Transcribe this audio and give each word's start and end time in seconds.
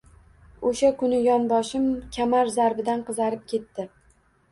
O‘sha 0.69 0.87
kuni 1.01 1.19
yonboshim 1.25 1.85
kamar 2.15 2.49
zarbidan 2.55 3.05
qizarib 3.11 3.45
ketdi.. 3.53 3.87